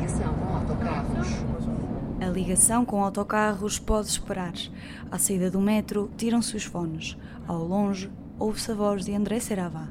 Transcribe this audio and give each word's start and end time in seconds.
Ligação 0.00 0.34
com 0.34 0.56
autocarros. 0.56 1.28
A 2.20 2.26
ligação 2.26 2.84
com 2.84 3.04
autocarros 3.04 3.78
pode 3.78 4.08
esperar. 4.08 4.54
À 5.10 5.18
saída 5.18 5.50
do 5.50 5.60
metro, 5.60 6.10
tiram-se 6.16 6.56
os 6.56 6.64
fones. 6.64 7.16
Ao 7.46 7.62
longe, 7.62 8.10
ouve-se 8.38 8.72
a 8.72 8.74
voz 8.74 9.04
de 9.04 9.14
André 9.14 9.40
Seravá. 9.40 9.88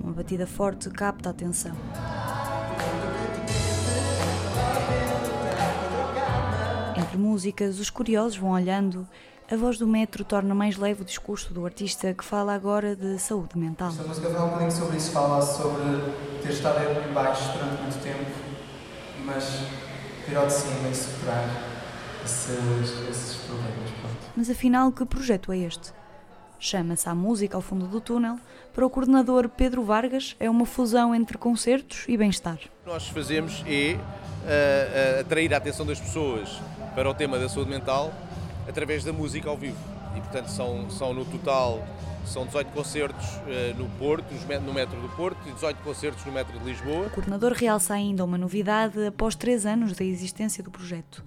Uma 0.00 0.12
batida 0.12 0.46
forte 0.46 0.88
capta 0.90 1.28
a 1.28 1.32
atenção. 1.32 1.74
Entre 6.96 7.18
músicas, 7.18 7.78
os 7.78 7.90
curiosos 7.90 8.36
vão 8.36 8.50
olhando. 8.50 9.06
A 9.50 9.56
voz 9.56 9.78
do 9.78 9.86
metro 9.86 10.24
torna 10.24 10.54
mais 10.54 10.76
leve 10.76 11.00
o 11.00 11.04
discurso 11.06 11.54
do 11.54 11.64
artista 11.64 12.12
que 12.12 12.22
fala 12.22 12.52
agora 12.52 12.94
de 12.94 13.18
saúde 13.18 13.56
mental. 13.56 13.88
Esta 13.88 14.02
música 14.02 14.28
fala 14.28 14.44
um 14.44 14.48
bocadinho 14.48 14.70
sobre 14.70 14.98
isso, 14.98 15.10
fala 15.10 15.40
sobre 15.40 15.82
ter 16.42 16.50
estado 16.50 16.80
em 16.82 17.14
baixo 17.14 17.50
durante 17.54 17.80
muito 17.80 18.02
tempo, 18.02 18.30
mas 19.24 19.62
vir 20.28 20.36
ao 20.36 20.46
de 20.46 20.52
cima 20.52 20.88
e 20.90 20.94
superar 20.94 21.48
esses, 22.22 23.08
esses 23.08 23.36
problemas. 23.36 23.90
Pronto. 24.02 24.16
Mas 24.36 24.50
afinal, 24.50 24.92
que 24.92 25.06
projeto 25.06 25.50
é 25.50 25.56
este? 25.56 25.94
Chama-se 26.60 27.08
A 27.08 27.14
Música 27.14 27.56
ao 27.56 27.62
Fundo 27.62 27.86
do 27.86 28.02
Túnel. 28.02 28.38
Para 28.74 28.84
o 28.84 28.90
coordenador 28.90 29.48
Pedro 29.48 29.82
Vargas, 29.82 30.36
é 30.38 30.50
uma 30.50 30.66
fusão 30.66 31.14
entre 31.14 31.38
concertos 31.38 32.04
e 32.06 32.18
bem-estar. 32.18 32.56
O 32.56 32.84
que 32.84 32.90
nós 32.90 33.08
fazemos 33.08 33.64
é 33.66 33.94
uh, 33.94 33.96
uh, 33.96 35.20
atrair 35.20 35.54
a 35.54 35.56
atenção 35.56 35.86
das 35.86 35.98
pessoas 35.98 36.60
para 36.94 37.08
o 37.08 37.14
tema 37.14 37.38
da 37.38 37.48
saúde 37.48 37.70
mental 37.70 38.12
através 38.68 39.02
da 39.04 39.12
música 39.12 39.48
ao 39.48 39.56
vivo. 39.56 39.78
E, 40.16 40.20
portanto, 40.20 40.48
são, 40.48 40.90
são 40.90 41.14
no 41.14 41.24
total 41.24 41.82
são 42.28 42.44
18 42.44 42.72
concertos 42.72 43.26
uh, 43.26 43.76
no 43.78 43.88
Porto, 43.98 44.26
no 44.60 44.74
metro 44.74 45.00
do 45.00 45.08
Porto, 45.16 45.38
e 45.48 45.52
18 45.52 45.78
concertos 45.82 46.24
no 46.26 46.32
metro 46.32 46.58
de 46.58 46.64
Lisboa. 46.64 47.06
O 47.06 47.10
coordenador 47.10 47.52
realça 47.52 47.94
ainda 47.94 48.24
uma 48.24 48.36
novidade 48.36 49.06
após 49.06 49.34
três 49.34 49.64
anos 49.64 49.94
da 49.94 50.04
existência 50.04 50.62
do 50.62 50.70
projeto. 50.70 51.24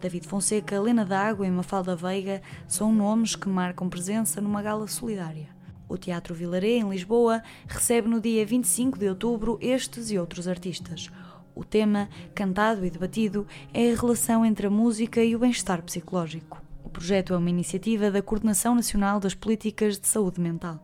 David 0.00 0.26
Fonseca, 0.26 0.80
Lena 0.80 1.04
D'Água 1.04 1.46
e 1.46 1.50
Mafalda 1.50 1.96
Veiga 1.96 2.40
são 2.68 2.92
nomes 2.92 3.34
que 3.34 3.48
marcam 3.48 3.88
presença 3.88 4.40
numa 4.40 4.62
gala 4.62 4.86
solidária. 4.86 5.48
O 5.88 5.96
Teatro 5.96 6.34
Vilaré, 6.34 6.76
em 6.76 6.88
Lisboa, 6.88 7.42
recebe 7.66 8.08
no 8.08 8.20
dia 8.20 8.44
25 8.44 8.98
de 8.98 9.08
outubro 9.08 9.58
estes 9.60 10.10
e 10.10 10.18
outros 10.18 10.46
artistas. 10.46 11.10
O 11.54 11.64
tema, 11.64 12.08
cantado 12.34 12.84
e 12.84 12.90
debatido, 12.90 13.46
é 13.72 13.90
a 13.90 13.96
relação 13.96 14.44
entre 14.44 14.66
a 14.66 14.70
música 14.70 15.24
e 15.24 15.34
o 15.34 15.38
bem-estar 15.38 15.82
psicológico. 15.82 16.65
Projeto 16.96 17.34
é 17.34 17.36
uma 17.36 17.50
iniciativa 17.50 18.10
da 18.10 18.22
Coordenação 18.22 18.74
Nacional 18.74 19.20
das 19.20 19.34
Políticas 19.34 19.98
de 19.98 20.08
Saúde 20.08 20.40
Mental. 20.40 20.80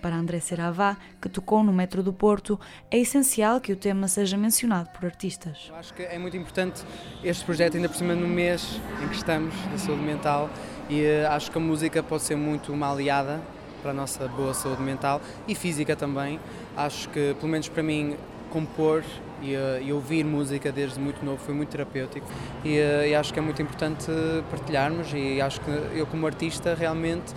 Para 0.00 0.16
André 0.16 0.40
Seravá, 0.40 0.96
que 1.20 1.28
tocou 1.28 1.62
no 1.62 1.70
Metro 1.70 2.02
do 2.02 2.14
Porto, 2.14 2.58
é 2.90 2.96
essencial 2.96 3.60
que 3.60 3.70
o 3.70 3.76
tema 3.76 4.08
seja 4.08 4.38
mencionado 4.38 4.88
por 4.88 5.04
artistas. 5.04 5.66
Eu 5.68 5.74
acho 5.74 5.92
que 5.92 6.02
é 6.02 6.18
muito 6.18 6.34
importante 6.34 6.82
este 7.22 7.44
projeto, 7.44 7.76
ainda 7.76 7.90
por 7.90 7.94
cima 7.94 8.14
no 8.14 8.26
mês 8.26 8.80
em 9.04 9.08
que 9.08 9.16
estamos, 9.16 9.54
da 9.70 9.76
saúde 9.76 10.02
mental, 10.02 10.48
e 10.88 11.02
uh, 11.02 11.28
acho 11.32 11.50
que 11.50 11.58
a 11.58 11.60
música 11.60 12.02
pode 12.02 12.22
ser 12.22 12.36
muito 12.36 12.72
uma 12.72 12.90
aliada 12.90 13.38
para 13.82 13.90
a 13.90 13.94
nossa 13.94 14.26
boa 14.28 14.54
saúde 14.54 14.80
mental 14.80 15.20
e 15.46 15.54
física 15.54 15.94
também. 15.94 16.40
Acho 16.74 17.06
que, 17.10 17.34
pelo 17.38 17.48
menos 17.48 17.68
para 17.68 17.82
mim, 17.82 18.16
compor 18.50 19.02
e, 19.40 19.54
uh, 19.54 19.82
e, 19.82 19.92
ouvir 19.92 20.24
música 20.24 20.70
desde 20.70 21.00
muito 21.00 21.24
novo 21.24 21.38
foi 21.38 21.54
muito 21.54 21.70
terapêutico. 21.70 22.26
E, 22.64 22.78
uh, 22.78 23.06
e, 23.06 23.14
acho 23.14 23.32
que 23.32 23.38
é 23.38 23.42
muito 23.42 23.62
importante 23.62 24.10
partilharmos 24.50 25.12
e 25.14 25.40
acho 25.40 25.60
que 25.60 25.70
eu 25.70 26.06
como 26.06 26.26
artista 26.26 26.74
realmente 26.74 27.32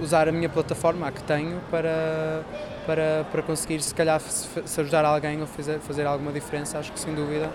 usar 0.00 0.28
a 0.28 0.32
minha 0.32 0.48
plataforma, 0.48 1.08
a 1.08 1.12
que 1.12 1.22
tenho, 1.24 1.60
para, 1.70 2.44
para, 2.86 3.26
para 3.30 3.42
conseguir, 3.42 3.80
se 3.80 3.94
calhar, 3.94 4.20
se 4.20 4.80
ajudar 4.80 5.04
alguém 5.04 5.40
ou 5.40 5.46
fazer, 5.46 5.80
fazer 5.80 6.06
alguma 6.06 6.30
diferença, 6.30 6.78
acho 6.78 6.92
que 6.92 7.00
sem 7.00 7.14
dúvida 7.14 7.50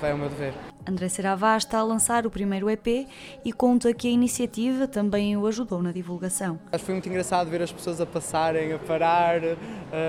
vai 0.00 0.12
ao 0.12 0.18
meu 0.18 0.28
dever. 0.28 0.54
André 0.88 1.08
Seravá 1.10 1.54
está 1.54 1.78
a 1.80 1.82
lançar 1.82 2.26
o 2.26 2.30
primeiro 2.30 2.70
EP 2.70 3.06
e 3.44 3.52
conta 3.52 3.92
que 3.92 4.08
a 4.08 4.10
iniciativa 4.10 4.88
também 4.88 5.36
o 5.36 5.46
ajudou 5.46 5.82
na 5.82 5.92
divulgação. 5.92 6.58
Foi 6.78 6.94
muito 6.94 7.06
engraçado 7.06 7.50
ver 7.50 7.60
as 7.60 7.70
pessoas 7.70 8.00
a 8.00 8.06
passarem, 8.06 8.72
a 8.72 8.78
parar, 8.78 9.42
uh, 9.42 9.56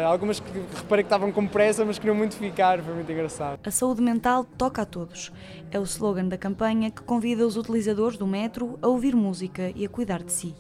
algumas 0.08 0.40
que 0.40 0.50
reparei 0.50 1.04
que 1.04 1.08
estavam 1.08 1.34
com 1.34 1.46
pressa, 1.46 1.84
mas 1.84 2.00
queriam 2.00 2.16
muito 2.16 2.36
ficar, 2.38 2.82
foi 2.82 2.94
muito 2.94 3.12
engraçado. 3.12 3.60
A 3.62 3.72
saúde 3.72 4.02
mental 4.02 4.46
toca 4.46 4.84
a 4.84 4.86
todos. 4.86 5.34
É 5.70 5.78
o 5.78 5.84
slogan 5.84 6.30
da 6.30 6.38
campanha 6.38 6.90
que 6.90 7.02
convida 7.02 7.46
os 7.46 7.58
utilizadores 7.58 8.18
do 8.18 8.26
metro 8.26 8.80
a 8.82 8.88
ouvir 8.88 9.14
música 9.14 9.74
e 9.76 9.86
a 9.86 9.90
cuidar 9.90 10.24
de 10.24 10.32
si. 10.32 10.56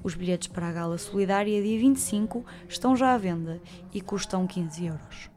Os 0.00 0.14
bilhetes 0.14 0.46
para 0.46 0.68
a 0.68 0.72
gala 0.72 0.96
solidária 0.96 1.60
dia 1.60 1.78
25 1.80 2.44
estão 2.68 2.94
já 2.94 3.14
à 3.14 3.18
venda 3.18 3.60
e 3.92 4.00
custam 4.00 4.46
15 4.46 4.86
euros. 4.86 5.35